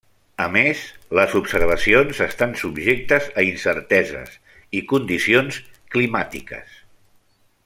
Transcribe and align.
A 0.43 0.45
més, 0.53 0.79
les 1.19 1.35
observacions 1.39 2.21
estan 2.27 2.57
subjectes 2.63 3.29
a 3.43 3.45
incerteses 3.51 4.35
i 4.81 4.85
condicions 4.95 5.61
climàtiques. 5.97 6.79